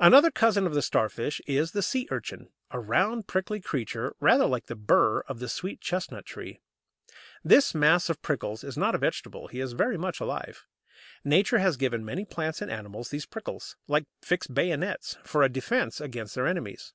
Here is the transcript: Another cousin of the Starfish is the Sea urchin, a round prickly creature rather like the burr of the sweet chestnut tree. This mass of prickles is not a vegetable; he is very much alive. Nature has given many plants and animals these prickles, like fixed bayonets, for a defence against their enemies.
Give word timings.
Another 0.00 0.32
cousin 0.32 0.66
of 0.66 0.74
the 0.74 0.82
Starfish 0.82 1.40
is 1.46 1.70
the 1.70 1.80
Sea 1.80 2.08
urchin, 2.10 2.48
a 2.72 2.80
round 2.80 3.28
prickly 3.28 3.60
creature 3.60 4.16
rather 4.18 4.46
like 4.46 4.66
the 4.66 4.74
burr 4.74 5.20
of 5.28 5.38
the 5.38 5.48
sweet 5.48 5.80
chestnut 5.80 6.26
tree. 6.26 6.60
This 7.44 7.72
mass 7.72 8.10
of 8.10 8.20
prickles 8.20 8.64
is 8.64 8.76
not 8.76 8.96
a 8.96 8.98
vegetable; 8.98 9.46
he 9.46 9.60
is 9.60 9.74
very 9.74 9.96
much 9.96 10.18
alive. 10.18 10.66
Nature 11.22 11.58
has 11.58 11.76
given 11.76 12.04
many 12.04 12.24
plants 12.24 12.60
and 12.60 12.68
animals 12.68 13.10
these 13.10 13.26
prickles, 13.26 13.76
like 13.86 14.06
fixed 14.22 14.52
bayonets, 14.52 15.18
for 15.22 15.44
a 15.44 15.48
defence 15.48 16.00
against 16.00 16.34
their 16.34 16.48
enemies. 16.48 16.92